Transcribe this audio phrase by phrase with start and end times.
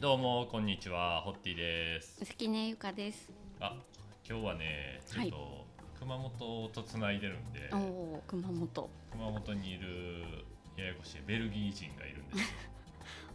[0.00, 3.32] どうもこんにちはホッティです関根ゆかです。
[3.58, 3.74] あ
[4.24, 5.66] 今日はねちょっと、
[5.98, 8.90] 熊本とつないでるんでおお、熊本。
[9.10, 9.88] 熊本にいる
[10.76, 12.46] ややこしいベルギー人がいるんですよ、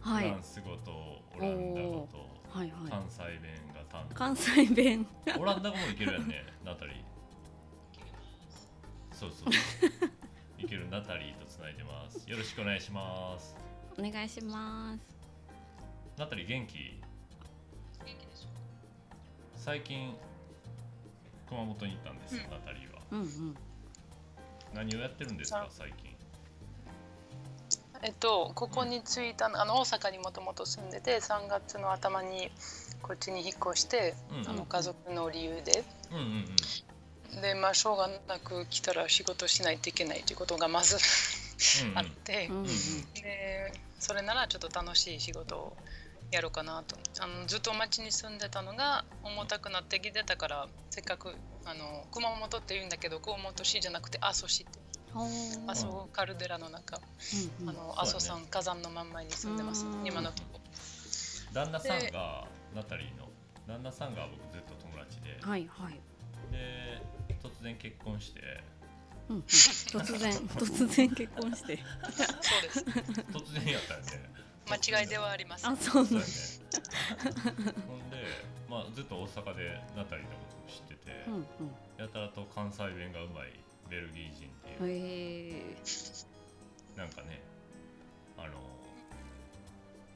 [0.00, 0.24] はい。
[0.24, 0.90] フランス語と
[1.36, 2.90] オランダ語とはいはい。
[2.90, 5.06] 関西弁が担関西弁。
[5.26, 7.04] 当 オランダ語もいけるやんねナタリー
[9.12, 9.48] そうそう
[10.64, 13.54] いけるナタリーとつないでますよろしくお願いします
[13.98, 15.13] お願いします。
[16.16, 17.00] ナタリー元気？
[19.56, 20.14] 最近
[21.48, 22.50] 熊本に行ったんですよ、うん。
[22.52, 23.00] ナタリーは。
[23.10, 23.56] うんうん。
[24.74, 26.14] 何をやってるんですかさ最近？
[28.02, 32.50] えっと、ここに着いたのあの大阪にもともと住んでて3月の頭に
[33.02, 34.48] こっちに引っ越して、うんうん。
[34.50, 35.82] あの家族の理由で。
[36.12, 36.24] うんうん
[37.34, 37.42] うん。
[37.42, 40.96] でまあしょうがなく来たら仕事しないといけないということがまず
[41.96, 42.64] あって、うんうん。
[43.14, 45.76] でそれならちょっと楽しい仕事を
[46.30, 46.96] やろうかなと。
[47.20, 54.84] あのずっと町に住んでたのが重たくなってきてたからせっかくあの熊本って言うんだけど熊本市じゃなくて阿蘇市って。
[55.68, 57.00] 阿蘇カルデラの中、
[57.60, 57.70] うんうん。
[57.70, 59.86] あの阿蘇山火山の真ん前に住んでます。
[59.86, 60.06] うん。
[60.06, 60.60] 今のとこ。
[61.52, 63.28] 旦那さんがナタリーの。
[63.68, 65.38] 旦那さんが僕ずっと友達で。
[65.40, 66.00] はいはい。
[66.50, 67.00] で
[67.42, 68.40] 突然結婚して。
[69.28, 69.42] うんうん。
[69.42, 71.78] 突然突然結婚して。
[72.42, 72.80] そうです。
[73.32, 76.26] 突然やったよね間違いではありませんあ、そうなんやね
[77.86, 78.16] ほんで、
[78.68, 81.46] まあ、ずっと大阪でナタリーのことを知ってて、うん
[81.96, 83.52] やたらと関西弁がうまい
[83.88, 84.88] ベルギー人ってうん。
[84.88, 85.76] いう、へえ。
[86.96, 87.40] なんかね
[88.36, 88.54] あの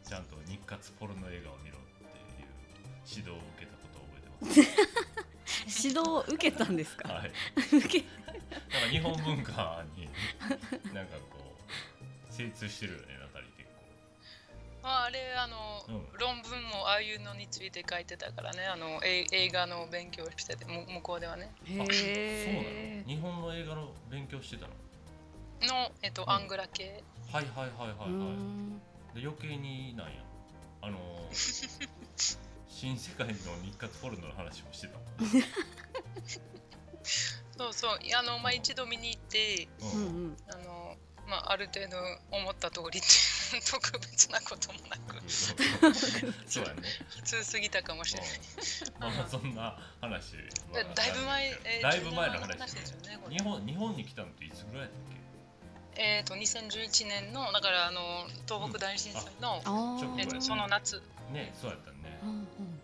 [0.04, 2.48] ちゃんと日活ポルノ映画を見ろっていう
[3.06, 7.08] 指導を受けたことを覚えてます 指導を受けたんですか？
[7.12, 7.30] はい
[7.76, 8.04] 受け。
[8.08, 10.08] なんか日本文化に
[10.94, 11.38] なんかこ
[12.30, 13.18] う精通してるよね
[14.88, 16.08] まあ、あれあの、うん。
[16.18, 18.64] 論文もああいうのについて書いてたからね。
[18.64, 21.52] あのえ映画の勉強しててむ向こうではね。
[21.66, 21.96] へ構そう
[22.54, 23.12] なえの？
[23.14, 24.72] 日本の映画の勉強してたの？
[25.84, 26.30] の、えっとうん。
[26.30, 27.04] アングラ系。
[27.30, 28.32] はいはいはいはういはい。
[28.32, 28.78] ん。
[29.14, 30.12] で余計になんや。
[30.80, 31.88] あのー
[32.70, 33.40] 新世界の日
[33.76, 34.98] 活ポルノの話もしてた
[37.58, 37.98] そうそう。
[38.02, 40.36] いやあの、まあ、一度見に行ってうんうん。
[40.48, 40.96] あの、
[41.28, 41.96] まあ、ある程度
[42.30, 43.08] 思った通りって
[43.70, 45.20] 特別なこともなく。
[45.28, 50.36] そうやね、普通すぎたかもしれない、うん、まあまあそんな話、
[50.72, 55.08] まあでだいぶ前、えーだいぶ前の10話年ですよね日本日本に来たのっていつぐらいだっ
[55.98, 58.00] えっ、と2011年のだからあの
[58.46, 61.02] 東北大震災の、あ直後えっとやその夏。
[61.02, 62.20] けねそうやったね。
[62.22, 62.78] うんうん。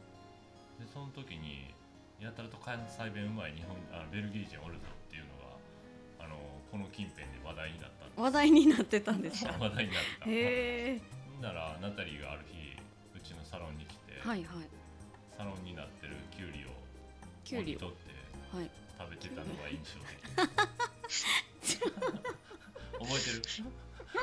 [0.82, 1.72] でその時に
[2.19, 6.34] やたらと関西弁うまい日本あベルギー人おるぞっていうのがあの
[6.72, 9.53] この近辺で話題になったんです話題になってたんですか？
[9.61, 11.01] 話題になったへえ。
[11.41, 12.77] ならナタリーがある日
[13.17, 14.69] うちのサロンに来て、はいはい。
[15.37, 16.69] サロンになってるキュウリを
[17.45, 17.79] キュウリを。
[17.81, 18.71] 取ってはい。
[18.99, 21.81] 食べてたのが印象的
[23.01, 23.43] 覚えてる？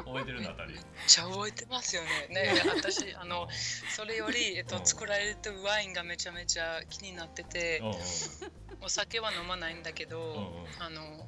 [0.05, 0.41] 覚えてる？
[0.41, 2.09] ナタリーめっちゃ覚えてますよね。
[2.29, 3.47] ね私あの
[3.93, 7.81] それより、えっと、うん作られてるワインがめちゃめちゃ気になってて
[8.81, 11.27] お酒は飲まないんだけど、あの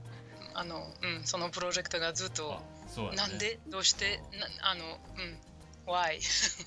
[0.55, 3.17] あの、うん、そのプロジェクトがずっと、あそうやね。
[3.17, 3.59] なんで？
[3.67, 4.21] どうして？
[4.61, 5.39] なあの、うん、
[5.85, 6.63] why わーいす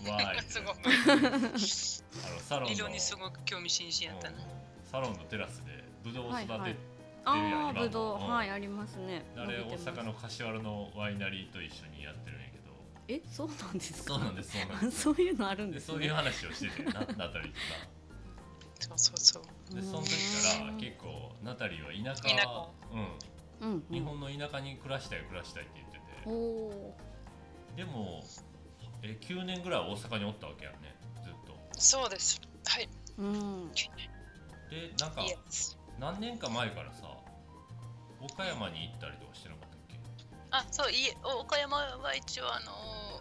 [0.60, 2.74] ごくあのサロンの。
[2.74, 4.36] 色にすごく興味津々やったね。
[4.84, 4.90] うん。
[4.90, 6.76] サロンのテラスでブドウを育ててるやん、はいはい。
[7.24, 8.28] 今ああ、もぶどう、うん。
[8.28, 9.24] はい、ありますね。
[9.36, 10.00] あれ大伸びてます。
[10.00, 12.64] 阪の柏原のワイナリーと一緒にやってるんやけど。
[13.08, 14.14] え、そうなんですか？
[14.14, 15.94] そうなんですそうなんであ そういうのあるんです、ね。
[15.94, 17.52] そういう話をしててなナタリー
[18.78, 19.42] そうそうそう。
[19.42, 20.10] とさでその時
[20.58, 22.68] から結構ナタリーは田舎田舎。
[22.92, 23.08] うん
[23.60, 26.06] うん、うん、日本の田舎に暮らしたい暮らしたいって言ってて。
[27.76, 28.22] でも
[29.02, 30.96] え9年ぐらい大阪におったわけやんね。
[31.22, 31.56] ずっと。
[31.78, 32.40] そうです。
[32.64, 32.88] はい。
[33.18, 35.22] ー、うん、でなんか
[35.98, 37.08] 何年か前からさ
[38.20, 39.98] 岡山に行ったりとかしてなかったっけ？
[40.50, 42.72] あそういえお岡山は一応あの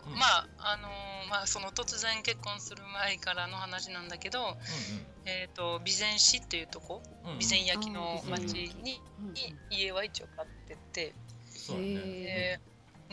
[0.09, 0.19] ーうん。
[0.19, 4.43] まああのーまあその突然結婚する前からの話なんだけど、う
[5.25, 7.35] えっ、と備前市っていうとこんうん。
[7.35, 11.13] うん備前焼のうん町に、うん、に家は一応買ってて、
[11.49, 12.59] そうやね。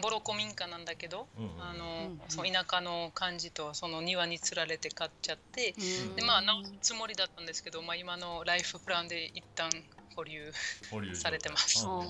[0.00, 1.28] ボロ古民家なんだけど、
[1.58, 5.74] あのうんその田舎の感じとその庭につられて買っちゃって、
[6.08, 6.16] うん。
[6.16, 9.70] でまあ直すつもりだったんですけど、まあ、今のライフプランで一旦
[10.16, 10.52] 保留
[10.90, 11.84] 保留されてます。
[11.84, 12.04] うんあ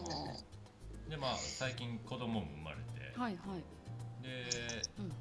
[1.08, 5.12] でまあ最近子供も生まれて、ーはいはい、でうん。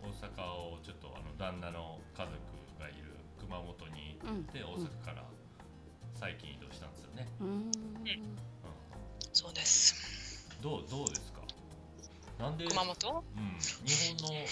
[0.00, 2.32] 大阪をちょっとあの旦那の家族
[2.80, 4.09] がいる熊本に
[4.52, 5.24] で大阪から
[6.14, 7.72] 最近移動したんですよね、うん、うん
[9.32, 10.48] そうです。
[10.60, 11.40] どうどうですか？
[12.38, 13.24] なんで、熊本？
[13.36, 14.46] うん、日本の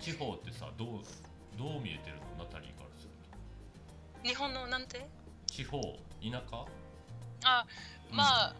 [0.00, 0.88] 地方ってさどう
[1.58, 2.44] どう見えてるの？
[2.44, 3.10] ナタリーからする
[4.28, 4.98] 日本のなんて？
[4.98, 5.06] と
[5.46, 6.66] 地方田舎？
[7.44, 7.66] あ
[8.10, 8.16] うん。
[8.16, 8.54] まあ、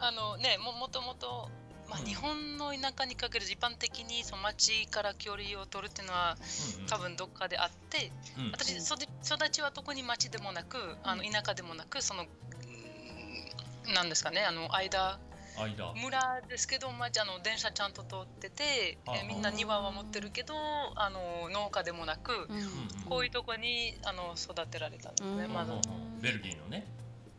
[0.00, 1.48] あのねももともと、
[1.88, 2.06] まあ、うん。
[2.06, 6.36] 日本の田舎にかける一般的にその町から距離を取るっていうのは
[6.76, 6.88] うんうん。
[6.88, 8.50] 多分どっかであってうん。
[8.52, 15.18] 私そで育ちは特に町でもなくあの田舎でもなくそのうんなんですかねあの間
[15.58, 15.92] 間。
[15.94, 20.54] 村ですけど、まあ、あの電車ちゃんと通っててあえみんな庭は持ってるけど
[20.94, 22.88] あの農家でもなくうんうん。
[23.08, 25.52] こういうとこにあの育てられたんですね、うん。
[25.52, 25.72] まだ。
[25.72, 26.20] うんうんうん。
[26.20, 26.86] ベルギーのね。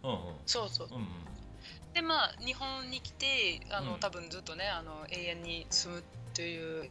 [0.04, 0.18] うんうん。
[0.48, 0.88] そうそう。
[0.90, 1.08] うんうん
[1.94, 4.00] でまあ日本に来てあの、うん。
[4.00, 6.04] 多分ずっとねあの永遠に住む
[6.34, 6.90] という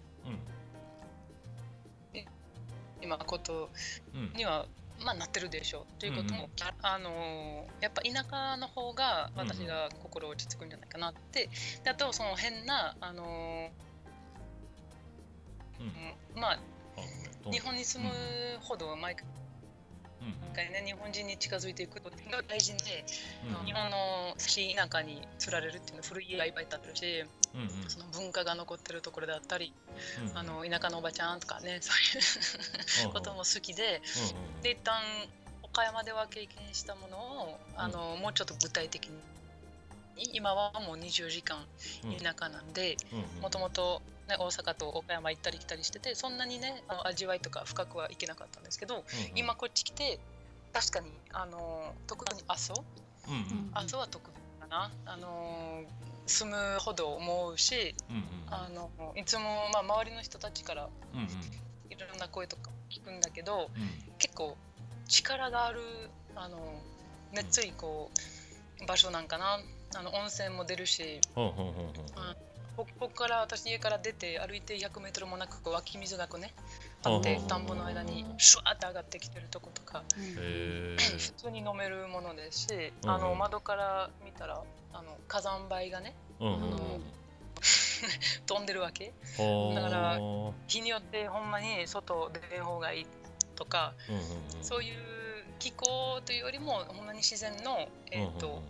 [3.00, 3.71] 今こと
[4.15, 4.21] うん。
[4.23, 4.67] うんには、
[5.05, 6.00] まあ、なってるでしょう。
[6.00, 6.49] ということも、
[6.83, 11.49] あのやっぱ田舎の方が私が心落ち着くんじゃないかなって。
[11.85, 13.71] であとその変なあの、
[15.81, 16.41] うん。
[16.41, 16.59] まあ
[17.50, 18.11] 日本に住む
[18.61, 19.48] ほど毎うん
[20.55, 23.05] 回ね日本人に近づいていくことが大事で、
[23.47, 27.91] うん日本のし田舎に釣られるっていうのは古い家がいっぱい建ってるしうんうん。
[27.91, 29.73] その文化が残ってるところだったり
[30.31, 34.03] うんあの田舎のおばちゃんとかねそういう ことも好きで
[34.33, 35.01] うんうんで一旦
[35.63, 39.19] 岡山では経験したものをあの、もうちょっと具体的に。
[40.33, 41.65] 今はもう24時間
[42.05, 42.97] うん田舎なんで
[43.41, 43.71] もとも
[44.37, 49.05] と大阪と岡山行ったり来たりしててそんなにねあの味わいとか深くはいけなかったんですけど、うんうん。
[49.35, 50.19] 今こっち来て
[50.73, 52.75] 確かにあの特に阿蘇？
[53.29, 53.71] うんうん。
[53.73, 54.91] 阿蘇は特別かな。
[55.07, 55.83] あの
[56.27, 61.27] 住むほど思うしうんうんあのいつも、まあ、周りの人たちからうんうん。
[61.27, 64.15] いろんな声とか聞くんだけどうん。
[64.19, 64.57] 結構
[65.09, 65.81] 力がある
[66.35, 66.59] あの
[67.35, 68.11] 熱いこ
[68.83, 69.61] う場所なんかな。
[69.97, 72.37] あの温泉も出るしほうほうほうほう
[72.79, 76.55] こここから私家から出て歩いて 100m もなく湧き水がこうね
[77.03, 86.79] あって田んぼの間にシュワーって上がってきてるとことかへ 普通に飲めるものですしうんあの窓から見たらあの火山灰がねえうんうんうん。
[88.47, 89.13] 飛んでるわけ。
[89.75, 90.19] だから
[90.69, 93.07] 日によってほんまに外出ん方がいい
[93.57, 93.93] とか
[94.63, 98.63] そういう気候というよりもほんまに自然の、えーと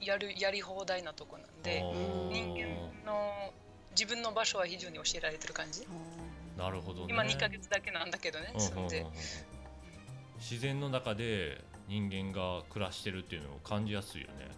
[0.00, 2.68] やるやり放題なとこなんでうん人間
[3.06, 3.52] の
[3.92, 5.86] 自分の場所は非常に教えられてる感じ。
[6.56, 7.06] なるほどね。
[7.10, 9.04] 今2ヶ月だけなんだけどねうんで。
[10.38, 14.48] 自然の中で人間が暮らしてるっていうのを感じやすいよね。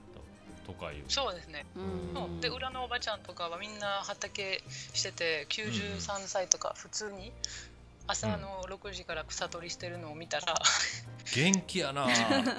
[0.66, 1.04] 都会より。
[1.08, 1.66] そうですね。
[1.74, 2.14] うん。
[2.14, 2.40] そう。
[2.40, 7.32] で裏のおばちゃんとかはみんな畑してて93歳とか普通に
[8.06, 10.54] 朝の6時から草取りしてるのを見たら、
[11.34, 12.06] 元気やな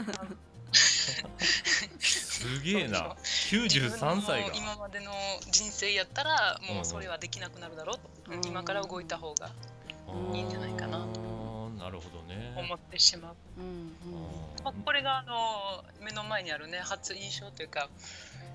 [0.74, 3.16] すげえな。
[3.24, 5.12] 93歳が自分の今までの
[5.52, 8.30] 人生やったらうんもうそれはできなくなるだろう。
[8.30, 8.46] と、うん。
[8.46, 9.52] 今から動いた方が
[10.34, 11.06] いいんじゃないかな。
[11.14, 12.54] となるほどね。
[12.58, 13.96] 思ってしまう、うん
[14.64, 17.90] まあ、これがあの目の前にあるね初印象というか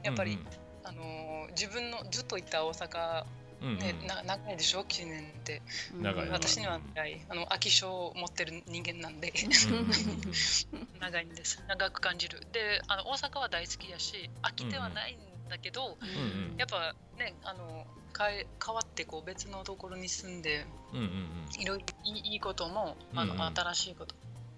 [0.03, 0.39] やっぱり、
[0.85, 3.25] あの自分のずっといた大阪、
[3.63, 3.79] うんうん。
[3.79, 5.63] ねな長いでしょ？9年って。
[5.95, 6.29] うん長い。
[6.29, 7.21] 私には長い。
[7.29, 9.33] あの飽き性を持ってる人間なんで。
[9.33, 9.75] うん。
[9.75, 11.63] うんうんうん長いんです。
[11.69, 12.41] 長く感じる。
[12.53, 16.57] であの大阪は大好きやし飽きてはないんだけど、うんうん。
[16.57, 17.87] やっぱねあの
[18.19, 23.55] 変え変わってこう別のところに住んでうんうんいろいろいいいいこともあの、うんうん。
[23.55, 24.15] 新しいこと、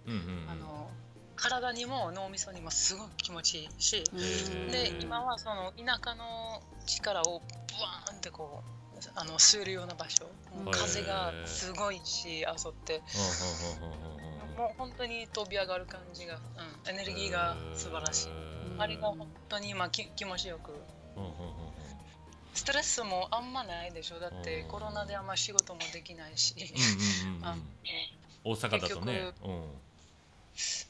[0.06, 0.50] うんうんうん。
[0.50, 0.90] あの
[1.36, 8.79] 体にも脳みそにもすごく気持ちいいし、うんで今はその田舎の力をブワーンってこう
[9.14, 10.26] あの吸えるような場所。
[10.72, 13.02] 風がすごいしあそって
[14.56, 16.34] もう本当に飛び上がる感じが、
[16.84, 18.32] うん、エネルギーが素晴らしい、へ
[18.78, 20.72] あれが本当に今き気持ちよく。
[22.52, 24.18] ストレスもあんまないでしょ。
[24.18, 24.68] だってうん。
[24.68, 26.54] コロナであんま仕事もできないし、
[28.44, 29.32] 大阪だとね。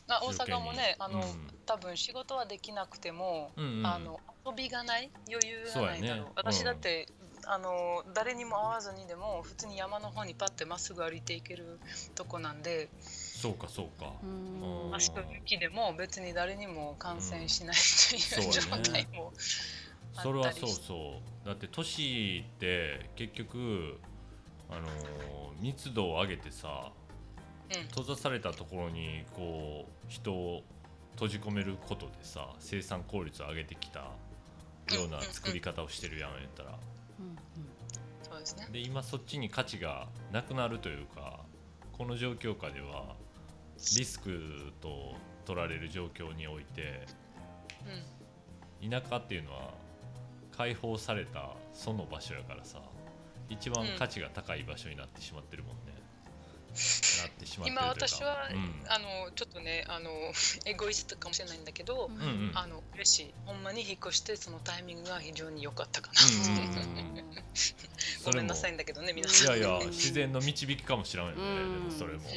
[0.09, 1.25] 大阪もねあの、うん。
[1.67, 3.87] 多分仕事はできなくても、うんうん。
[3.87, 5.11] あの遊びがない。
[5.31, 6.26] 余裕がないだろう。
[6.35, 7.07] 私だって、
[7.52, 11.80] あの誰にも会わずにでも普通に山の方にパッてまっすぐ歩いていける
[12.14, 14.12] とこなんでそうかそうか。
[14.23, 14.95] うん。
[14.95, 19.33] 足と雪でも別に誰にも感染しないという、うん状態も
[20.14, 21.47] あそれはそうそう。
[21.47, 23.99] だって都市って結局
[24.71, 26.92] あのー密度を上げてさ
[27.75, 27.88] うん。
[27.88, 30.62] 閉ざされたところにこう人を
[31.14, 36.71] 閉じ込めることでさ生産効率を上げてきたような作り方をしてるやんやったら。
[36.71, 37.00] うん
[38.44, 38.68] そうですね。
[38.73, 41.40] で今そっちに価値がなくなるというか
[41.92, 43.16] この状況下では
[43.97, 47.06] リスクと取られる状況において
[48.80, 48.90] うん。
[48.90, 49.75] 田舎っていうのは
[50.56, 52.80] 解放されたその場所やからさ
[53.49, 55.92] 一番価値が高い場所になってしまってるもんね、
[56.71, 57.79] ってしまってるというか。
[57.83, 58.85] 今私は、うん。
[58.89, 60.11] あのちょっとねあの
[60.65, 62.53] エゴイストかもしれないんだけど、うん。
[62.55, 63.35] あの嬉しい。
[63.47, 66.21] ほんまに引っ越してそのタイミングが非常に良かったかな、
[68.25, 69.61] ごめんなさいいんだけどね皆いさん。
[69.61, 72.29] やいや自然の導きかもしれないよね、でもそれも。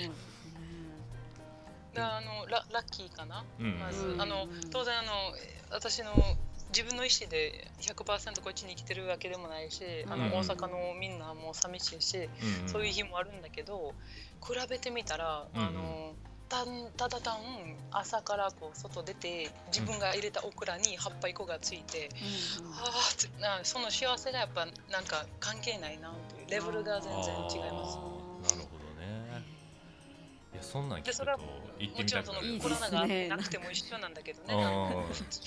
[1.95, 3.79] あのララッキーかな、うん。
[3.79, 5.11] まず、うんあの当然あの
[5.69, 6.13] 私の
[6.73, 10.31] 自分の意思で100%こっちに来てるわけでもないし、あのうん。
[10.31, 12.69] 大阪のみんなも寂しいし、うんうん。
[12.69, 13.93] そういう日もあるんだけど
[14.41, 16.15] 比べてみたら、あの
[16.49, 17.35] たんただ単
[17.91, 22.09] 朝からこう外出て自分が入れたオクラに葉っぱ1個がついて、
[22.59, 22.73] うんうん。
[22.73, 28.22] あなその幸せがやっぱなんか関係ないなというレベルが全然違います。
[30.53, 31.37] いやそんなん聞くとでそれは
[31.79, 34.53] 行ってもちろんそのコロナがなくても一緒なんだけどね。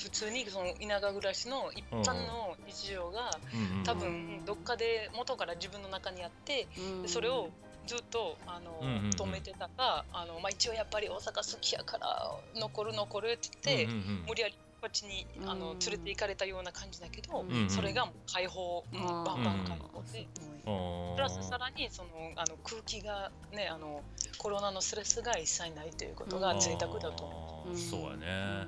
[0.02, 3.84] 普通にその田舎暮らしの一般の日常がうんうん。
[3.84, 7.02] 多分どっかで元から自分の中にあってうん。
[7.02, 7.50] でそれを
[7.86, 9.10] ずっとあのうんうんうん。
[9.10, 14.25] 止めてたかあの、まあ、一応やっぱり大阪好きやから残る残るって言って、うんうんうん。
[14.26, 17.71] 無理やりこっちにあのうん連れて行かれたような感じだけど、うんうん。
[17.71, 19.00] それがもう解放、うん。
[19.00, 20.26] バンバン解放で。
[20.66, 24.02] あープラスさらにそのあの空気がねあの
[24.38, 27.76] コロナのストレスが一切ないということが贅沢だと思う。
[27.76, 28.66] そうやね、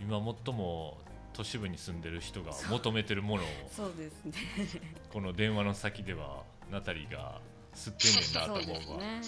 [0.00, 0.98] 今最も
[1.32, 4.32] 都市部に住んでる人が求めてるものを そうですね。
[5.12, 7.40] この電話の先ではナタリーが
[7.74, 9.20] 吸ってんねんなとそうです思 うわね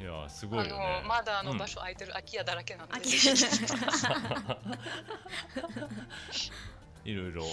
[0.00, 1.02] いやすあごいよね。
[1.02, 1.46] のまだあうん。
[1.48, 2.94] の場所空いてる空き家だらけなんで、
[7.04, 7.44] いろいろ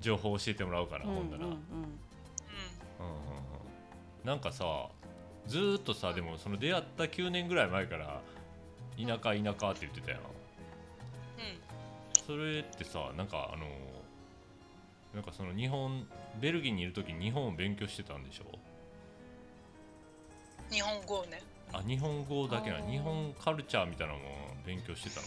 [0.00, 1.36] 情報教えてもらおうかな、うんほんな。
[1.38, 1.56] ら、うんうん。
[1.56, 1.56] うん。
[1.56, 1.90] ううん
[4.24, 4.88] なんかさ
[5.46, 8.20] ずーっとさでもその出会った9年ぐらい前から
[8.96, 10.20] 田舎田舎って言ってたやん。
[10.20, 10.30] んうん。
[12.26, 13.66] それってさなんかあの
[15.14, 16.06] なんかその日本
[16.40, 18.44] ベルギーにいる時に日本を勉強してたんでしょ？
[20.70, 21.42] 日本語をね
[21.72, 24.24] あ日本語だけな日本カルチャーみたいなのも
[24.66, 25.26] 勉強してたの？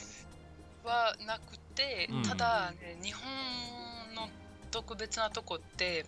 [0.84, 2.24] はなくて、うん。
[2.24, 3.24] ただ、ね、日本
[4.16, 4.30] の
[4.70, 6.06] 特別なとこって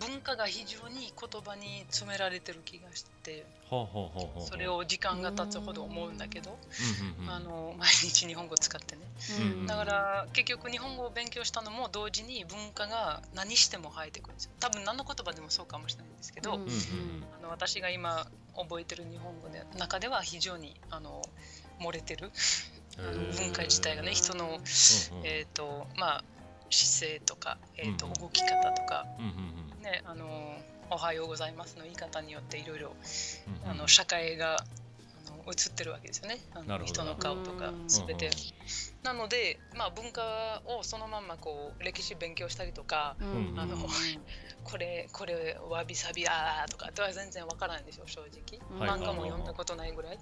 [0.00, 6.58] うん文化が非常に言葉に詰められてる気がしてそれを時間が経つほど思うんだけど、
[7.00, 7.32] うんうんうん。
[7.32, 9.02] あの毎日日本語使ってね。
[9.40, 9.66] うん。
[9.66, 14.50] だから結局日本語を勉強したのも同時に文化が何しても生えてくるんですよ。
[14.58, 16.72] 多分何の言葉でもそうかもしれないんですけど、うんうんうん。
[17.40, 21.22] あの私が今覚えてる日本語の中では非常にあの
[21.80, 22.30] 漏れてる。
[23.38, 24.60] 文化自体がね人の、
[25.24, 26.24] えーとまあ、
[26.68, 29.06] 姿勢とか、えーとうん動き方とか、
[29.82, 30.58] ね、あの
[30.90, 32.94] おはようございますの言い方によっていろいろ
[33.86, 36.38] 社会があの映ってるわけですよね。
[36.54, 38.26] あの人の顔とかうん全て。
[38.26, 38.32] うん
[39.02, 43.58] なので、まあ、文化をそのまんまこう歴史勉強したりとかうん。
[43.58, 43.76] あの
[44.64, 49.00] これこれわびさびあーとかっては全然わからないんですよ正直、はい。
[49.00, 50.18] 漫画も読んだことないぐらい。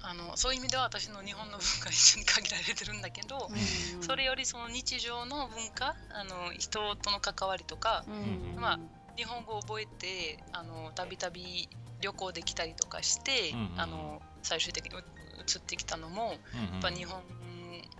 [0.00, 4.02] あのそういう意味では私の日本の文化は一緒に限られてるんだけど、うん。
[4.02, 8.60] それよりその日常の文化あの人との関わりとかうん。
[8.60, 8.78] まあ
[9.16, 11.68] 日本語を覚えてあのたびたび
[12.00, 15.02] 旅行できたりとかして、あの最終的にう
[15.48, 16.32] 移ってきたのもや
[16.78, 17.22] っぱ日本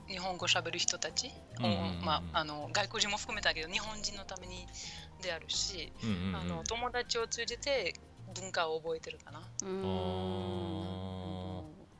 [0.08, 1.28] 日本語しゃべる人たち。
[1.28, 2.04] を、うんうんうん。
[2.04, 4.66] まあ、あの外国人も含めたけど日本人のために
[5.22, 6.36] であるし、うんうんうん。
[6.36, 7.94] あの友達を通じて
[8.34, 9.42] 文化を覚えてるかな。
[9.62, 9.82] うん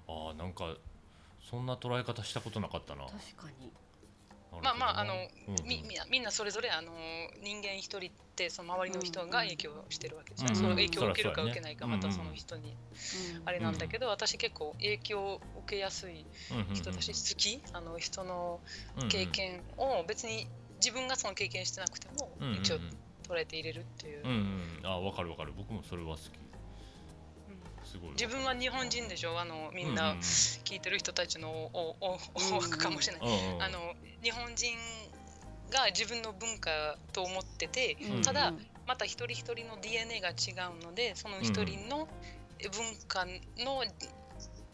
[0.08, 0.74] あーなんか
[1.50, 3.04] そんな捉え方したことなかったな。
[3.04, 3.72] 確かに
[4.62, 5.68] まあまああの、うんうん。
[5.68, 6.92] みみみんなそれぞれあの
[7.42, 8.00] 人間一人っ
[8.34, 12.74] てその周りの人が影響してるわけですよね、うんその影響を受けるか受けないか、うんまたその人に
[13.44, 16.24] あれなんだけど、私結構影響を受けやすい
[16.74, 17.60] 人だし好き？
[17.72, 18.60] あの人の
[19.08, 20.46] 経験を別に
[20.80, 22.60] 自分がその経験してなくてもうんうんうん。
[22.60, 22.78] 一応
[23.28, 25.52] 捉えて入れるっていう、うんうんあ分かる分かる。
[25.56, 26.26] 僕もそれは好き。
[26.26, 27.86] うん。
[27.86, 29.38] すごい自分は日本人でしょ？
[29.38, 32.18] あのみんうなう聞いてる人たちのおおお
[32.58, 33.78] 多くかもしれない、うんうんあの
[34.22, 34.76] 日本人
[35.70, 38.22] が自分の文化と思ってて、うん。
[38.22, 38.52] ただ
[38.86, 40.32] また一人一人の DNA が違
[40.80, 42.08] うのでその一人の
[42.72, 43.26] 文化
[43.62, 43.84] の、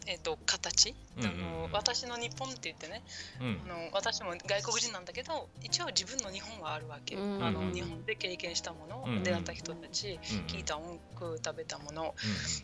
[0.07, 3.01] えっと形、うんうんあの私の日本って言ってね
[3.41, 3.61] うん。
[3.65, 7.43] あの私も外国人なんだけど一応自分の日本はあるわけ、うん。
[7.43, 12.09] あうんの日本で経験したもの、うん出会った人たち、うん聞いた音楽食べたもの、うん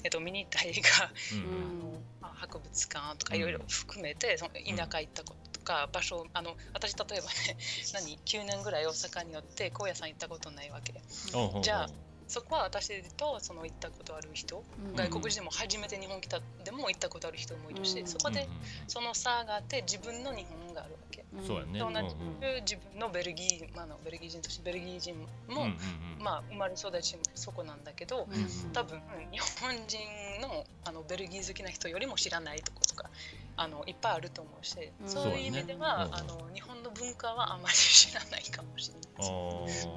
[0.03, 0.73] えっと、見に行った映
[2.21, 7.57] 画あ博物館とかいろいろ含めてその田舎行ったこととか場所あの私例えばね
[7.93, 10.93] 何？9年ぐらい大阪によって高野山行ったことないわけ。
[11.33, 11.89] おうおうおうじゃあ
[12.31, 14.95] そこは私とその行ったことある人、うん。
[14.95, 18.07] 外国人でも初めて日本来たでも行ったことある人もいるし、うん。
[18.07, 18.47] そこでうん
[18.87, 21.25] その差があって自分の日本があるわけ。
[21.33, 21.45] うん。
[21.45, 21.73] そうやね。
[21.73, 25.67] で同じうんく自分のベルギー、まあ、あのベルギー人としてベルギー人も、
[26.19, 29.01] まあ、生まれ育ちもそこなんだけど、うん多分
[29.31, 29.99] 日本人
[30.41, 33.09] のあのベルギー好きな人よりも知らないとことか
[33.57, 35.09] あのいっぱいあると思うし、うん。
[35.09, 36.11] そういう意味では、ね。
[36.13, 39.67] あの日本の文化はあまり知らないかもしれあない。
[39.67, 39.87] です。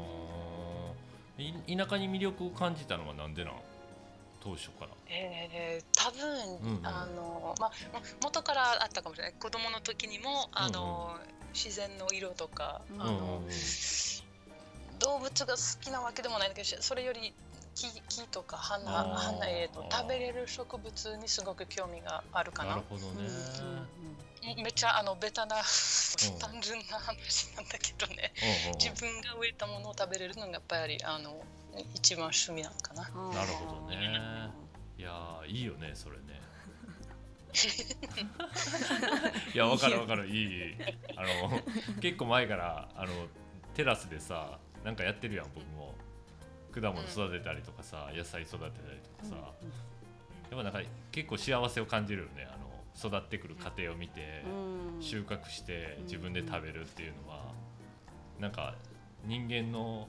[1.66, 3.54] 田舎に魅力を感じたのはなんでなん？
[4.40, 4.90] 当初から。
[5.08, 9.34] えー、多分、うんうんあのまあも元からあったかもしれない。
[9.38, 11.16] 子供の時にもあの、
[11.52, 13.44] 自然の色とか、うんあのうんうん。
[13.44, 13.50] うん
[15.00, 17.34] 動物が好きなわけでもないんだけどそれより
[17.74, 19.74] 木木とか花花えー。
[19.74, 22.70] と食べれる植物にすごく興味があるかな。
[22.70, 23.28] なるほどね。
[24.62, 25.64] めっちゃあのベタな単
[26.60, 28.32] 純な話なんだけどね。
[28.78, 31.42] 自分が植えたものを食べれるのがやっぱりあの
[31.94, 33.10] 一番趣味なのかな。
[33.14, 33.34] うん。
[33.34, 33.96] なるほどね。
[34.98, 36.40] いやーいいよねそれね。
[39.54, 40.26] いやわかるわかる。
[40.28, 40.74] いいいい。
[41.16, 41.28] あの
[42.00, 43.26] 結構前からあの
[43.74, 45.94] テラスでさなんかやってるやん僕も
[46.80, 48.70] 果物育てたりとかさ、野菜育てたり
[49.20, 49.52] とかさ、
[50.50, 50.80] でもなんか
[51.12, 52.64] 結構幸せを感じるよねあの
[52.96, 54.44] 育ってくる過程を見て、
[54.96, 55.02] うん。
[55.02, 56.04] 収穫してうん。
[56.04, 57.52] 自分で食べるっていうのは、
[58.40, 58.74] なんか
[59.24, 60.08] 人間の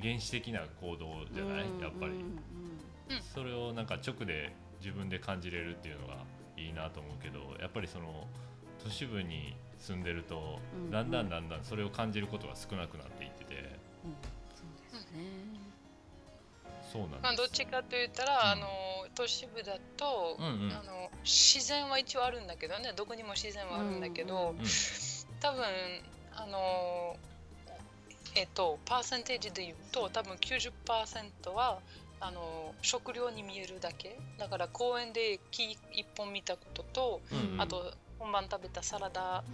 [0.00, 1.80] 原始的な行動じゃない、うん。
[1.80, 3.22] やっぱり、うん。
[3.34, 6.16] それをなんか直で自分で感じれるっていうのが
[6.56, 8.26] いいなと思うけどやっぱりその
[8.82, 10.90] 都市部に住んでると、うん。
[10.90, 13.54] だんだんだんだんそれを感じることが少なくなっていってて。
[14.04, 14.33] うん
[15.14, 15.74] そうですね。
[16.92, 18.50] そうなんです、まあ、どっちかと言ったら、うん。
[18.50, 18.66] あの
[19.14, 20.72] 都市部だと、うんうん。
[20.72, 24.64] あの自然は一応あるんだけどねどこにも自然はあるんだけど、うんうん
[25.40, 25.62] 多分
[26.36, 27.16] あの
[28.34, 31.80] えっとパーセンテージで言うと多分90%は
[32.18, 34.18] あの食料に見えるだけ。
[34.38, 37.60] だから公園で木一本見たことと、うんうん。
[37.60, 39.44] あと本番食べたサラダ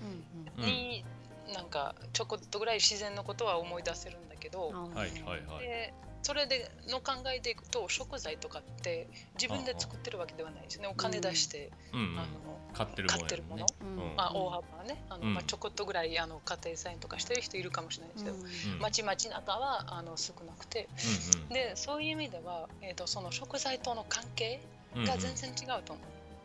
[0.59, 1.05] うんに、
[1.52, 5.66] なんかちょこっとぐらい自然のことは思い出せるんだけど、うんはいはいはい。
[5.66, 9.09] でそれでの考えでいくと食材とかって
[9.40, 10.87] 自分で作ってるわけではないですね。
[10.87, 12.18] お金出して、うんうん。
[12.18, 12.29] あの
[12.75, 14.16] 買ってるもんや買ってるもの、うん。
[14.16, 15.03] まあ、大幅なね。
[15.09, 15.35] あの、うん。
[15.35, 18.79] まあ、ちょこっとぐらいあの家庭菜園とかしてる人いるかもしれないですけど、うん。
[18.81, 20.88] 町々中はあの少なくて。
[21.35, 21.48] うんうん。
[21.48, 24.61] でそういう意味では、えー、とその食材との関係
[24.94, 26.03] が全然違うと思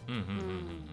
[0.08, 0.12] う。
[0.12, 0.86] うんうんうんうんうん。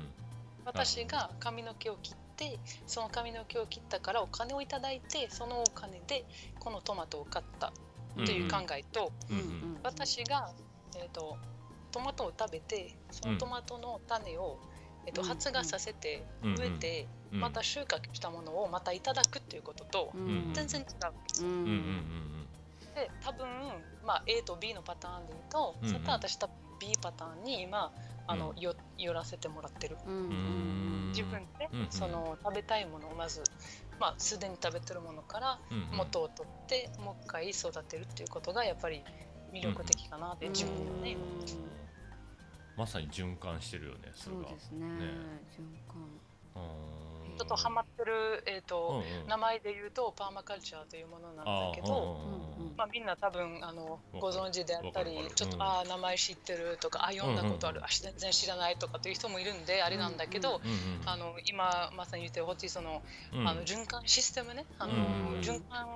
[0.64, 2.14] 私が髪の毛を切っ
[2.50, 6.24] てその髪の毛を切ったからお金をいただいてそのお金で
[6.58, 7.72] このトマトを買った
[8.16, 9.78] うんという考えと、うんうん。
[9.82, 10.50] 私が、
[10.96, 11.38] えー、と
[11.92, 14.58] トマトを食べてそのトマトの種を、
[15.06, 15.28] えー、とうん。
[15.28, 20.50] 発芽させてうん植えて、うんまた収穫したものをまたいただくっていうこととうん。
[20.52, 20.84] 全然違
[21.40, 21.44] う。
[21.44, 21.48] うん。
[21.48, 22.28] うんうんうん
[22.94, 23.46] で多分、
[24.04, 25.94] まあ、A と B のパターンで言うと、うんうん。
[25.94, 27.92] 絶対私多分 B パターンに今あ
[28.28, 28.58] の、うん。
[28.58, 29.96] よ寄らせてもらってる。
[30.06, 31.08] うん。
[31.08, 33.42] 自分で、その食べたいものをまず、
[33.98, 35.58] まあ、すでに食べてるものから
[35.92, 39.02] 元を取って、もう一回育てるっていうことがやっぱり
[39.52, 41.16] 魅力的かなって自分でね、
[42.76, 44.42] まさに循環してるよねそれが。
[44.42, 44.86] そうですね。
[44.86, 44.94] ね。
[45.52, 46.02] 循環。
[46.56, 47.36] うん。
[47.36, 49.28] ちょっとハマってる、えーとうんうん。
[49.28, 55.62] 名前で言うとパーマカルチャーというものなんだけど、うんうんうんまあ、みんな多分あのご存知であったりちょっと、うん。
[55.62, 60.60] ああ名前知ってるとかあ読んだことある、あ全然知らないとかという人もいるんであれなんだけど、
[61.06, 63.48] あの今まさに言ってるホッチーそのうん。
[63.48, 64.64] あの循環システムね。
[64.78, 65.40] あの、うん。
[65.40, 65.88] 循環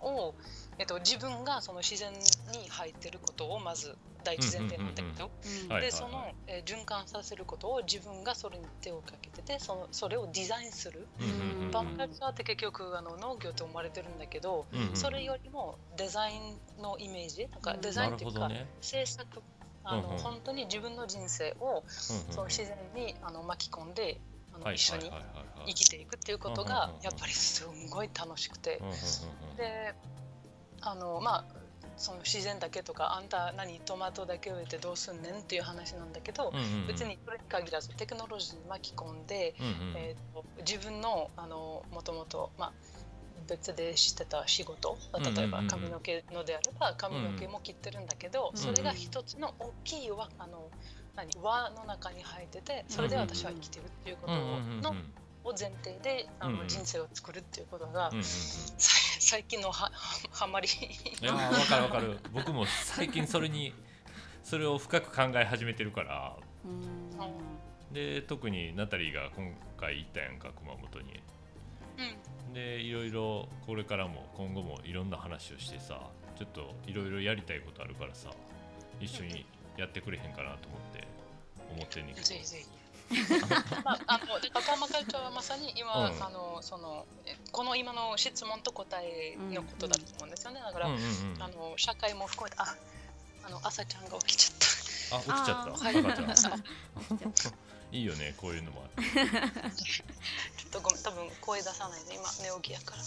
[0.00, 0.34] を、
[0.78, 5.30] えっと、自分がその自然に入ってることをまず第一前提なんだけど、
[5.80, 11.06] でその、えー循環させることを自分がそれに手をかけててそのそれをデザインする。
[11.72, 17.80] バンカルチャーって結局あの農業と思われてるんだけど、うんうんそれよりもデザインのイメージなんかうん。
[17.80, 18.66] デザインっていうか、ね。
[18.80, 19.42] 制作
[19.84, 20.18] あの、うんうん。
[20.18, 21.84] 本当に自分の人生をうんうん
[22.32, 24.20] その自然にあの巻き込んで
[24.54, 25.10] あの、はい一緒に
[25.66, 28.80] 生きていくっていうことがやっぱりすんごい楽しくて。
[29.56, 29.94] で
[30.86, 31.63] あのまあ
[31.96, 36.86] その自然だけとかあんた何トマトだけ植えてどうすんねんっていう話なんだけど、うんうんうん。
[36.86, 39.72] 別にそれに限らずテクノロジーに巻き込んで、うんうん。
[39.96, 42.72] えー、と自分のあのもともと、まあ、
[43.48, 45.90] 別でしてた仕事例えばうんうんうんうん。
[45.90, 50.70] 髪の毛のであれば髪の毛も切ってるんだけど、うんそれが一つの大きい輪あの
[51.16, 54.94] 何輪の中に入っててそれで私は生きてるっていうことうんうんうんうんの
[55.44, 58.24] を前提であの人生を作るっていうことが、うんうんうん。
[58.24, 58.70] さ
[59.20, 59.90] 最近のは
[60.30, 60.68] はまり。
[61.26, 61.34] わ
[61.66, 62.18] かるわかる。
[62.32, 63.72] 僕も最近それに
[64.42, 66.36] それを深く考え始めてるから。
[66.64, 67.94] うん。
[67.94, 71.22] で特にナタリーが今回行ったやんか熊本に。
[72.48, 72.54] うん。
[72.54, 76.00] でいろいろこれからも今後もいろんな話をしてさ
[76.36, 78.30] ちょっといろいろやりたいことあるからさ
[79.00, 81.06] 一緒にやってくれへんかなと思って
[81.74, 82.26] 思ってんねんけど。
[82.26, 82.66] ぜひぜひ。
[83.84, 90.60] まあ、あのでパーマカルチャーはまさに今、うんあのそのえこの今の質問と答えのことだと思うんですよね。
[90.60, 91.04] だから、うんうんう
[91.38, 92.74] んあの社会も含めて、あ、
[93.46, 94.74] あの朝ちゃんが起きちゃった。
[95.16, 96.62] あ起きちゃったあー赤ちゃん
[97.18, 97.52] 起きちゃっ
[97.92, 99.22] いいよねこういうのもあってちょ
[100.66, 103.02] っとごめん、多分声出さないで今寝起きやから。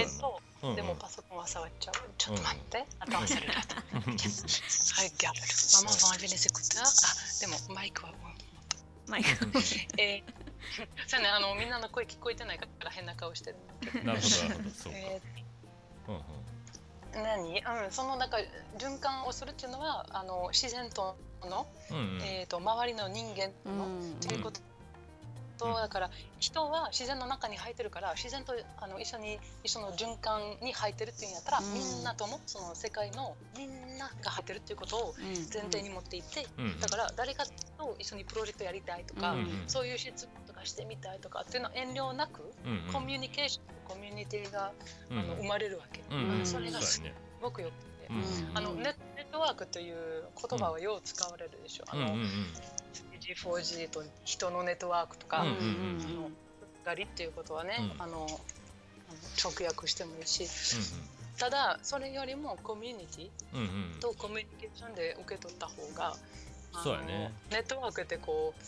[0.00, 1.94] えっと、うんうんでもパソコンは触っちゃう。
[2.16, 3.52] ちょっと待って、頭される。
[3.52, 3.68] はい、
[4.00, 5.84] ギャブル。
[5.84, 6.84] ママはベネセクター。
[6.84, 8.12] あ、でもマイクは。
[9.08, 9.28] マイク
[9.98, 10.22] えー、
[11.06, 14.04] そうね、あのみんなの声聞こえてないから変な顔してるんだけど。
[14.06, 15.20] なるほどなるほどそうか、え
[16.08, 16.20] うんうん。
[16.20, 18.38] ー何、うん、そのなんか
[18.78, 22.22] 循環をするっていうのはあの自然との、うんうん。
[22.22, 24.60] えー、と周りの人間との、うんということ
[25.58, 31.74] と、だから人は自然の中に入ってるから自然とあの一緒に一緒の循環に入ってるっていうんやったら、うん。
[31.74, 35.14] みんなともその世界のみんなが入ってるっていうことを
[35.52, 36.64] 前提に持っていて、うん。
[36.66, 37.44] うんだから誰か
[37.78, 39.34] と一緒にプロジェクトやりたいとか、
[39.66, 42.52] そういう質問とかしてみたいとかっていうのは遠慮なく、
[42.92, 44.72] コミュニケーションコミュニティが、
[45.10, 45.18] うん。
[45.18, 46.02] あの生まれるわけ、
[46.44, 47.02] それがす
[47.40, 48.56] ごくよくて、うん。
[48.56, 48.82] あのネ
[49.16, 52.16] ネットワークという言葉はよう使われるでしょ、あの
[53.20, 56.32] 3G4G と人のネットワークとか、うん
[56.84, 58.02] がりっていうことはね、うん。
[58.02, 58.26] あの
[59.42, 60.46] 直訳してもいいし。
[61.38, 63.92] ただそれよりもコミュニティうんうん。
[63.94, 66.14] うんとコミュニケーションで受け取った方が
[66.82, 67.32] そうやね。
[67.50, 68.62] ネットワークってこう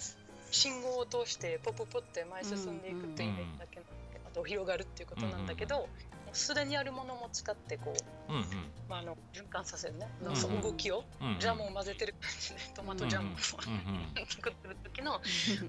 [0.50, 5.88] 信号を通してポッポポって前進んでいくっていうイメージだけなんだけど、あと広がるっていうことなんだけど、もう
[6.36, 7.92] すでにあるものも使ってこ
[8.28, 8.44] う、うんうん。
[8.88, 11.40] まあ、あの循環させるね、うんその動きを、うんうん。
[11.40, 15.20] ジャムを混ぜてる感じでトマトジャムを、うんうん作ってる時の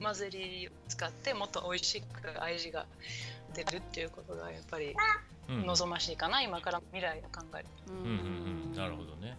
[0.01, 2.85] 混ぜりを使ってもっと美味しく味が
[3.53, 4.95] 出るっていうことがやっぱり
[5.49, 5.55] うん。
[5.59, 8.75] うん望ましいかな、今から未来を考えるううんうんうん。
[8.75, 9.37] なるほどね。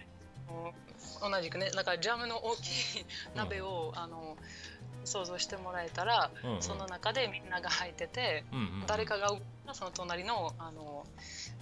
[1.21, 4.37] と同じくねだからジャムの大きい鍋を、あの
[5.09, 6.62] 想像してもらえたら、うんうん。
[6.62, 8.87] その中でみんなが入ってて、うんうんうん。
[8.87, 9.29] 誰かが
[9.73, 11.05] その隣のあの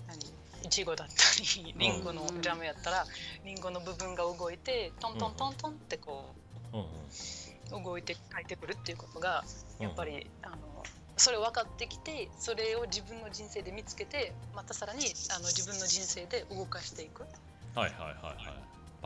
[0.06, 0.18] 何？
[0.64, 1.14] いちごだった
[1.62, 3.04] りリンゴのジャムやったら、
[3.44, 6.35] リンゴの部分が動いてトントントントンってこ
[6.72, 7.82] うんうん。
[7.82, 9.44] う動いて帰ってくるっていうことが
[9.78, 10.56] やっぱり、あの
[11.16, 15.00] それ分かってきてそれを自分の人生で見つけてまたさらに
[15.35, 17.22] あの自分の人生で動かしていく。
[17.22, 17.28] はい
[17.74, 18.37] はいはいはい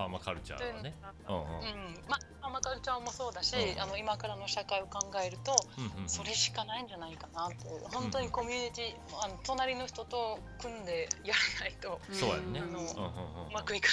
[0.00, 0.94] パーマカルチャーはね。
[1.02, 1.48] が、うんうんう
[1.92, 2.00] ん。
[2.08, 6.08] まあパーマカルチャーもそうだし、うんあの今からの社会を考えるとうんうんうん。
[6.08, 12.60] それしかないんじゃないかなって本当にコミュニティあの隣の人と組んでやらないとそうやね。
[12.60, 13.48] あのうんうんうん。
[13.48, 13.88] うまくいか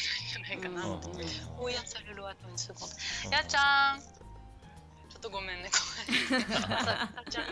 [0.48, 1.10] ないんじゃないかなと。
[1.10, 1.66] うんうんうん。
[1.66, 2.90] 応援される後にすごい
[3.26, 4.00] うんやっちゃん。
[4.00, 5.70] ちょっとごめんね
[6.32, 6.44] ごめん。
[6.48, 7.52] ちゃん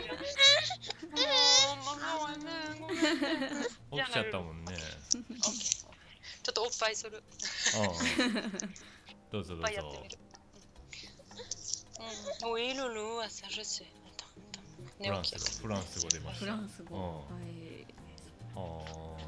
[1.76, 2.44] もうママはね
[2.80, 3.66] ごめんね。
[3.92, 4.72] 起きちゃったもんね
[6.46, 7.18] ちょっとおっぱいする。
[7.18, 7.22] うん
[9.32, 10.18] どうぞどうおっぱいやってぞみる。
[12.44, 12.50] うん。
[12.50, 13.90] おいるるはさるせフ
[15.00, 17.36] 寝ランス語フランス語出ましフたランス語、うん。
[17.36, 17.86] はい。
[18.54, 18.58] あ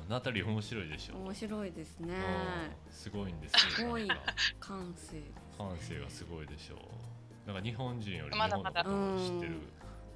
[0.07, 1.17] ーナタリー面白いでしょ。
[1.17, 2.15] 面白いですね。
[2.15, 2.93] うん。
[2.93, 3.59] すごいんですよ。
[3.73, 4.09] すごい。
[4.61, 5.21] 感性
[5.59, 6.77] 感性がすごいでしょ
[7.47, 9.55] なんか日本人より日本のことを知ってる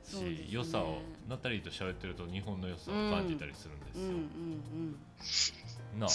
[0.04, 0.20] し、うん。
[0.20, 0.46] そうですね。
[0.50, 4.18] 良さをナタリーと喋ってると日本の良さを感じたりするんですうんうんよ、う
[4.76, 4.96] ん
[5.98, 6.06] な。
[6.06, 6.10] あうん。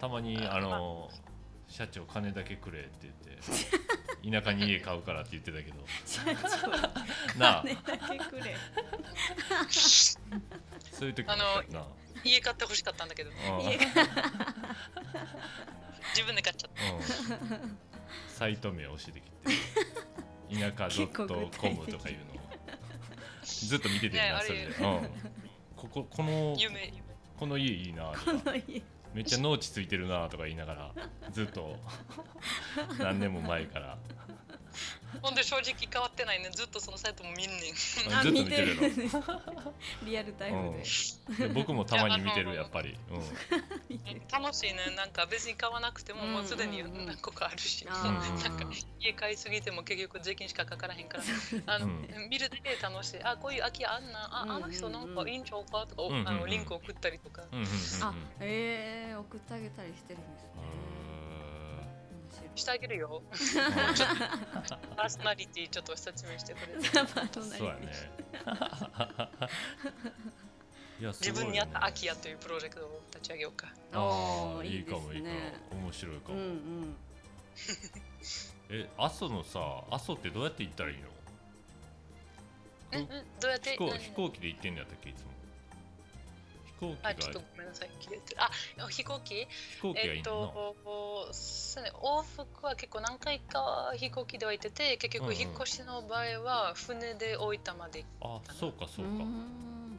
[0.00, 1.10] たまにあの
[1.68, 3.38] 社長金だけくれって言って
[4.30, 5.84] 田舎に家買うからって言ってたけど。
[7.38, 7.64] なあ。
[7.64, 7.74] 金
[8.18, 8.56] だけくれ。
[10.92, 11.44] そういう時もあの
[12.24, 13.30] 家買ってほしかったんだけど。
[16.14, 16.82] 自分で買っちゃった。
[16.92, 16.96] う
[17.58, 17.78] ん。
[18.28, 19.34] サイト名教えてきて
[20.60, 22.34] 田舎結構具 .com 体的とかいうのを。
[23.44, 24.72] ずっと見ててねそれで、うん、
[25.76, 27.03] こここの夢夢
[27.38, 28.52] この家いいなとか。
[29.14, 30.92] めっちゃ農地ついてるなとか言いながら
[31.30, 31.76] ずっと。
[32.98, 33.96] 何年も前から
[35.22, 37.74] ほんで正直変わってないねずっとそのサイトも見んねん。
[37.74, 38.82] ずっと見てるの。
[40.04, 40.76] リアルタイム
[41.38, 41.48] で。
[41.48, 43.18] で僕も たまに見てるやっぱり、うん、
[44.30, 46.32] 楽しいねなんか別に買わなくてもうん。
[46.32, 51.24] もうすでにうんうん何個かあるし、あなんーか家買いすぎても結局税金しかかからへんから。
[51.66, 52.28] あの、うん。
[52.28, 53.22] 見るだけで楽しい。
[53.22, 54.40] あこういう空き家あんな。
[54.40, 54.64] あ,、うんうんうん。
[54.64, 56.28] あの人なんかいいんちゃうかとか、うんうんうん。
[56.28, 57.42] あのリンク送ったりとか。
[57.52, 58.02] うんうんうんうん。
[58.02, 61.13] あえー、送ってあげたりしてるんですね
[62.54, 63.22] してあげるよ。
[64.96, 67.92] パーソナリティちょっと説明してくれてそうや ね。
[71.00, 73.66] 自分に合った空き家というプロジェクトを立ち上げようか。
[73.92, 75.80] ああいいかもいいかも。
[75.82, 76.96] 面白いかも、うんうん。
[78.70, 81.08] え阿蘇のさ阿蘇ってどうやって行ったらいいの？
[83.40, 83.70] どうやって？
[83.72, 85.30] 飛行何飛行機で行ってんのやったっけいつも。
[85.30, 85.33] 飛
[86.90, 87.90] 行機があちょっとごめんなさい。
[88.00, 88.42] 切れてる。
[88.42, 88.50] あ
[88.88, 89.46] 飛行機？
[89.76, 90.76] 飛行機がいいえっのと
[91.32, 98.06] そうね往復は結構何回か飛行機では行ってて結局引っ越しの場合は船で大分までな。
[98.20, 99.98] あそうかそうか、ん。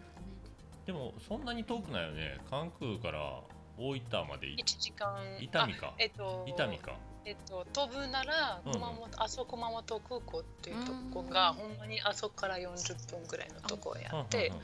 [0.85, 2.37] でもそんなに遠くないよね。
[2.49, 3.41] 関空から
[3.77, 5.17] 大分までい1時間。
[5.41, 5.87] 伊丹か。
[5.87, 6.97] あえっと伊丹か。
[7.25, 11.55] えっと飛ぶなら熊本、あそこ熊本空港っていうとこが、うん。
[11.55, 14.55] ほんまにあそこから40分ぐらいのとこやうんうんってうん、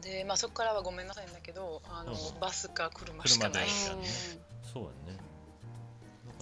[0.00, 2.18] でまあそこからはごめんなさいんだけどあの、うん。
[2.18, 3.66] うんバスか車しかない。
[3.66, 4.72] 車でうん。
[4.72, 5.18] そうやね。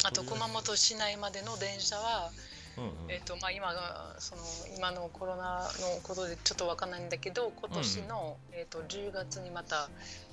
[0.05, 2.31] あと熊本市内までの電車は
[2.77, 2.90] うんうん。
[3.09, 4.43] えーとまあ、今がその
[4.77, 9.88] 今のコロナのことでちょっとわかんないんだけど今年の、えー、と10月にまた、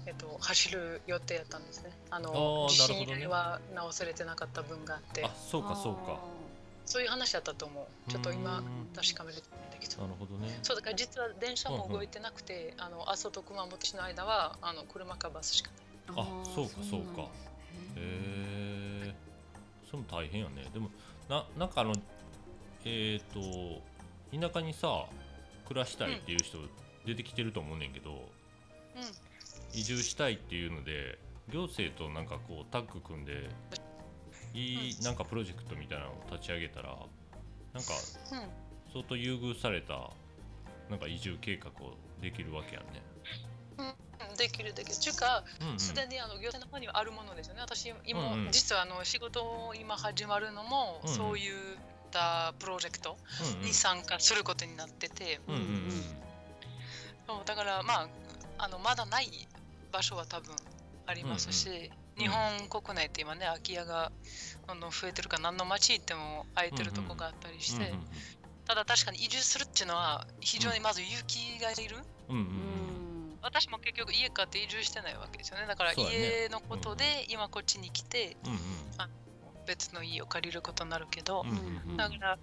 [0.06, 1.92] えー、と走る予定やったんですね。
[2.10, 5.24] ああのー地震以来は直されてなかった分があって。
[5.24, 6.20] あそうかそうか。
[6.86, 8.12] そういう話だったと思う。
[8.12, 8.66] ちょっと今うん。
[8.96, 10.04] 確かめれてないんだけど。
[10.04, 10.60] なるほどね。
[10.64, 15.72] そうだから実は電車も動いてなくて、あの阿蘇と熊本市の間はあの車かバスしか
[16.08, 16.26] ない。
[16.26, 17.24] あそうかそうか。
[17.24, 17.28] へ
[17.98, 19.16] え
[19.86, 20.70] それも大変やね。
[20.74, 20.90] でも
[21.28, 21.94] ななんかあの
[22.86, 23.40] えっ、と
[24.38, 25.06] 田舎にさ
[25.68, 26.58] 暮らしたいっていう人
[27.06, 28.20] 出てきてると思うねんけど、うん。
[29.74, 31.18] 移住したいっていうので
[31.50, 33.50] 行政となんかこうタッグ組んで
[34.54, 36.90] いいなんかプロジェクトみたいなのを立ち上げたら
[37.74, 37.94] なんか
[38.34, 40.10] うん相当優遇された
[40.90, 43.02] なんか移住計画をできるわけやんね。
[43.78, 43.94] うん
[44.38, 44.96] できるできる。
[44.96, 45.80] ちゅうか、うんうん。
[45.80, 47.62] すでにあの行政の方にはあるものですよね。
[47.62, 48.52] 私今、うんうん。
[48.52, 51.16] 実はあの仕事を今始まるのも、うんうん。
[51.16, 51.54] そういっ
[52.12, 53.66] たプロジェクトうんうん。
[53.66, 55.92] に参加することになってて、うんうんうん。
[57.28, 58.10] そうだからまあ
[58.58, 59.48] あのまだない
[59.92, 60.56] 場所は多分
[61.08, 64.12] ありますし、うん日本国内って今ね空き家が
[64.68, 68.00] どんどん増えてるから何の町行っても空いてるとこがあったりして、うん
[68.72, 71.98] ただ確かに移住するっていうのは非常にまず勇気がいる。
[72.30, 73.38] うんうんうん。
[73.42, 75.68] 私も結局家買って移住してないわけですよね。
[75.68, 78.58] だから家のことで今こっちに来てうん
[79.68, 81.98] 別の家を借りることになるけどうんうんうん。
[81.98, 82.38] だから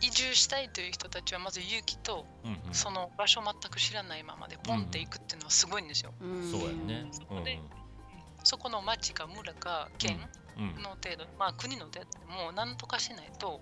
[0.00, 2.74] 移住したいという人たちはまず勇気とうんうん。
[2.74, 6.14] その場所全く知らないままでポンって行くっていうのはすごいんですよ。
[6.50, 7.06] そうやね。
[7.12, 7.60] そこで
[8.44, 10.62] そこの町か村か県うん。
[10.62, 10.70] うん。
[10.70, 13.60] うんの程度まあ国の程度でもう何とかしないと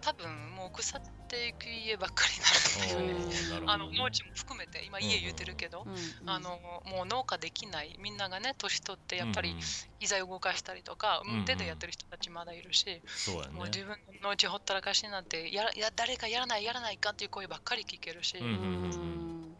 [0.00, 3.66] 多分もう腐っていく家ばっかりになるんだよね。
[3.66, 5.86] あの農地も含めて今家言うてるけど
[6.26, 7.96] あのもう農家できない。
[8.00, 9.62] みんながね年取ってやっぱりうんうん。
[10.00, 11.44] 機材を動かしたりとか、うんうん。
[11.44, 13.48] 手でやってる人たちまだいるし、そうやね。
[13.52, 13.90] もう自分
[14.22, 19.54] の農地ほったらかしになってやらや誰かやらないやらないかっていう声ばっかり聞けるし、うんうんうん。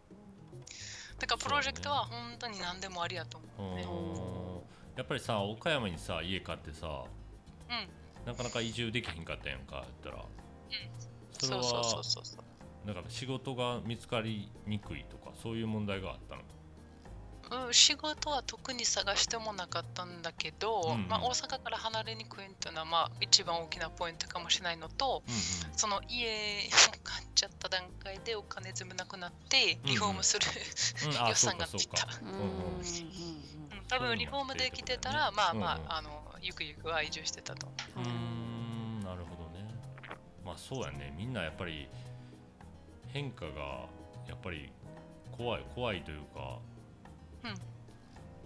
[1.18, 3.85] だからプロジェクトは本当に何でもありやと思うね。
[3.87, 4.98] おー。
[4.98, 7.05] やっぱりさ岡山にさ家買ってさ
[7.70, 7.88] うん、
[8.31, 10.25] なかなか移住できへんかったやんかやったら。
[11.33, 12.25] それそうそうそはうそう。
[12.25, 12.87] そう。
[12.87, 16.43] だから仕事が見つかりにくいとかそういう問題があったの？
[17.66, 21.09] うん、仕事は特に探してもなかったんだけど、うんうん。
[21.09, 25.35] まあ、大阪から離れにくいっていうのは、まあ、一番大きなポイントかもしれないのとうん
[25.77, 30.47] その家を 買っちゃった段階でお金全部なくなってリフォームする、
[31.07, 32.07] うんうんあ予算がついた。
[32.07, 32.37] かうんうん。
[32.37, 33.87] うん。
[33.88, 35.93] 多分リフォームできてたらまあまあ,、うんうん。
[35.93, 37.66] あのゆくゆくは移住してたと。
[37.96, 39.66] 思うーんなるほどね。
[40.44, 41.14] まあそうやね。
[41.16, 41.88] みんなやっぱり
[43.09, 43.88] 変化が
[44.29, 44.70] やっぱり
[45.33, 46.59] 怖い怖いというか、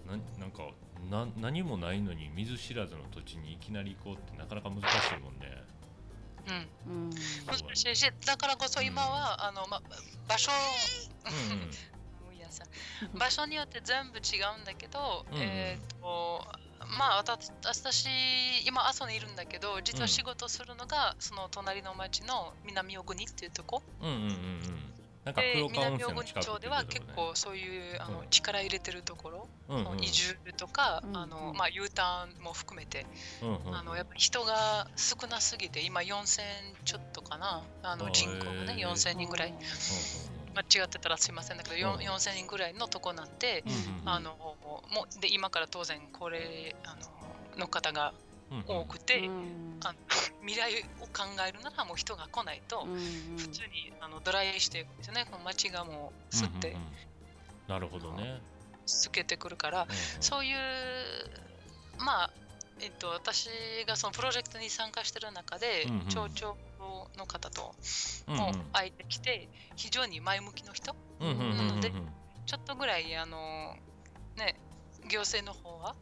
[0.07, 0.69] ななんか
[1.09, 5.63] な何もないのに見ず知らずの土地にいきなり行こうってなかなか難しいもんね。
[6.47, 7.09] う、うん、うん。
[7.09, 9.81] 難しいしだからこそ今は、あのまあ、
[10.27, 10.51] 場所
[11.25, 11.69] うんうん。
[13.19, 15.41] 場所によって全部違うんだけど、うんうん。
[15.43, 16.45] えっ、と
[16.97, 18.07] まあ私私
[18.65, 23.81] 今阿蘇にいるんだけど実は仕事するのが、その隣の町の南小国っていうとこ。
[24.01, 24.91] うんうんうんうん。
[25.25, 28.29] なんかで黒川温南小国泉の近く町では結構そういうあの、うん。
[28.29, 30.03] 力入れてるところ、うんうん。
[30.03, 33.05] 移住とか、うんあのうんまあ、U ターンも含めて、
[33.41, 33.75] うんうん。
[33.75, 36.41] あのやっぱ人が少なすぎて今4000
[36.83, 37.63] ちょっとかな。
[37.81, 39.53] あのあ人口がねへー4000人ぐらい
[40.55, 41.97] 間違ってたらすいませんだけど、うん。
[41.97, 43.63] 4000人ぐらいのとこなんで、
[44.05, 46.95] あのもうで今から当然高齢あ
[47.55, 48.13] のの方が
[48.67, 49.79] 多くて、うん。
[49.83, 49.99] あの
[50.41, 55.25] 未来を考えるならもう人が来ないと、うん普通にあのドライしていくんですよね。
[55.29, 56.89] この街がもう吸ってうんうんうん。
[57.67, 58.41] なるほどね、
[58.85, 59.95] 透けてくるから、うんうん。
[60.21, 60.55] そういう
[61.97, 62.29] まあ
[62.81, 63.49] えっと、私
[63.87, 66.05] がそのプロジェクトに参加してる中で、うんうん
[67.17, 67.75] の方と
[68.27, 71.33] も会えてきて、非常に前向きの人な
[71.73, 71.91] ので
[72.45, 73.75] ちょっとぐらいあの
[74.37, 74.59] ね
[75.09, 75.95] 行政の方は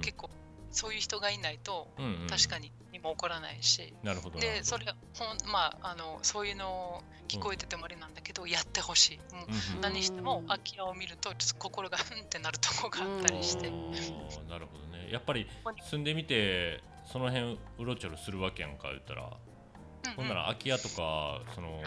[0.00, 0.30] 結構
[0.70, 1.88] そういう人がいないと
[2.28, 4.86] 確かに何も起こらないし、なるほどでそれ
[5.18, 9.34] ほんまああのそういうの聞こえててもあれなんだけど、やってほしい。
[9.34, 9.80] もううんうん。
[9.80, 13.70] 何しても空き家を見るとちょっと心がふんってなるとこがあったりして、
[14.50, 15.10] なるほどね。
[15.10, 15.46] やっぱり
[15.90, 19.30] 住んでみてその辺うろちょろするわけやんか言ったら、
[20.06, 21.82] うんほんなら空き家とかその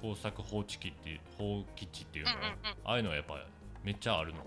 [0.00, 2.54] 工作放置機っていう放棄地っていうの、うんうんうん。
[2.84, 3.36] ああいうのはやっぱ
[3.84, 4.44] めっちゃあるの？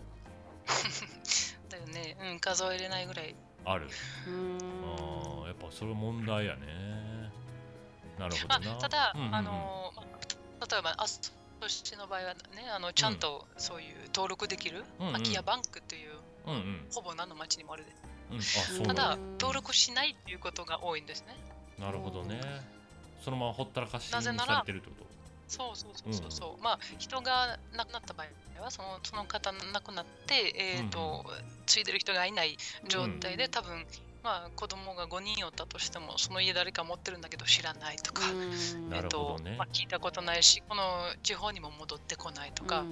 [1.69, 3.35] だよね、うん、数えれないぐらい。
[3.63, 3.87] ある。
[4.27, 4.57] うん。
[4.97, 7.31] あーやっぱそれ問題やね。
[8.19, 8.75] なるほまどな。
[8.75, 9.35] あ、ただ、うんうんうん。
[9.35, 9.93] あの
[10.59, 12.39] まあ例えばアストシの場合はね
[12.75, 15.13] あのちゃんとそういう登録できる、うんうん。
[15.13, 16.11] 空き家バンクっていう
[16.47, 16.87] うんうん。
[16.93, 17.91] ほぼ何の町にもあるで。
[18.31, 18.37] うん。
[18.39, 21.35] あそうただ登録しないっていうことが多いんですね
[21.79, 22.39] なるほどね。
[23.23, 25.05] そのままほったらかしになぜならされてるってこと？
[25.47, 31.23] そうそうそうそうそう、まあ人が亡くなった場合はそのその方亡くなってえっ、と、
[31.65, 32.57] 継いでる人がいない
[32.87, 33.85] 状態で、多分
[34.23, 38.21] まあ子供が5人おったとしてもその家誰か持ってるんだけど知らないとか、
[38.89, 39.51] なえっるほどね。
[39.51, 40.81] とまあ、聞いたことないしこの
[41.21, 42.83] 地方にも戻ってこないとか、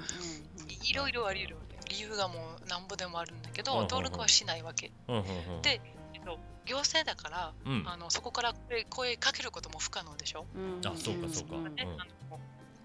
[0.70, 1.58] いいろいろあり得る
[1.90, 3.90] 理由がもうなんぼでもあるんだけど、うんうんうん。
[3.90, 4.92] 登録はしないわけ。
[5.08, 5.62] うんうんうん。
[5.64, 5.82] で
[6.14, 7.84] えっと行政だから、うん。
[7.88, 10.46] あのそこから声声かけることも不可能でしょ、
[10.86, 11.56] あそうかそうか。
[11.56, 11.68] ん。
[11.68, 11.76] うん。
[11.76, 12.40] ねあの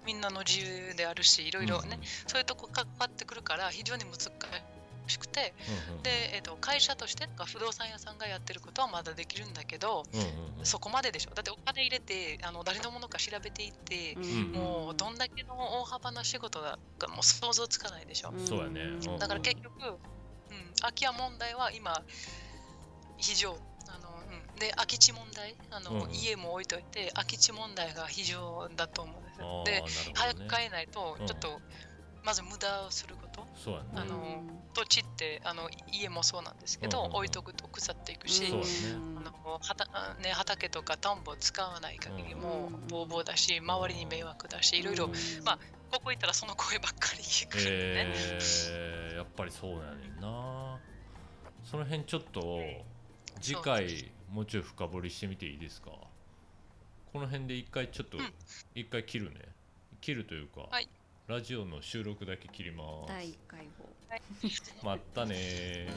[0.07, 4.13] みんなの自由であるしいろいろね、そういうとこ関わってくるから非常に難
[5.07, 5.55] しくて
[5.89, 10.27] うんうんで、えっと会社としてとか不動産屋さんがやってることはまだできるんだけど、うんうん
[10.61, 10.65] うん。
[10.65, 11.35] そこまででしょ？
[11.35, 18.81] だってお金入れてあの誰のものか調べていって、んもうどんだけの大幅な仕事だかもう想像つかないでしょ、そうやね。
[18.81, 19.19] うん。
[19.19, 19.97] だから結局、うん、
[20.81, 22.03] 空き家問題は今
[23.19, 23.59] 非常
[24.59, 26.11] で空き地問題あの、うんうん。
[26.13, 30.15] 家も置いといて空き地問題が非常だと思うんですでね。
[30.15, 31.27] 早く変えないとうん。
[31.27, 31.61] ちょっと、
[32.25, 33.47] まず無駄をすること。
[33.57, 33.89] そうやね。
[33.97, 34.43] あの
[34.75, 37.17] 土地ってあの家もそうなんですけど、うんうんうん。
[37.17, 45.09] 置いとくと腐っていくし、あのはたあね、畑とか田んぼを使わない限りもうんボーボーだし周りに迷惑だしいろいろ
[45.45, 45.59] まあ
[45.91, 48.15] ここ行ったらその声ばっかり聞くんでね、
[48.71, 50.79] えー、やっぱりそうやねんな。
[51.65, 52.61] その辺ちょっと
[53.41, 55.91] 次回もうちょい深掘りしてみていいですか？
[57.13, 58.19] この辺で一回ちょっと
[58.75, 59.41] 一、回切るね。
[60.01, 60.89] 切るというか、はい。
[61.27, 63.09] ラジオの収録だけ切ります。
[63.09, 63.65] 第1回を。
[64.85, 65.89] まったね